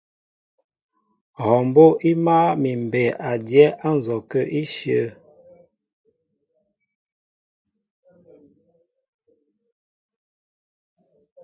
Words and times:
Hɔɔ 1.39 1.59
mbó' 1.69 1.97
í 2.09 2.11
máál 2.25 2.55
mi 2.61 2.71
mbey 2.85 3.09
a 3.29 3.31
dyá 3.47 3.67
á 3.87 3.89
nzɔkə 3.97 4.39
íshyə̂. 4.61 5.07